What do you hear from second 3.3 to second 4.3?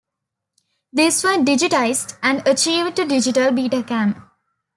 Betacam.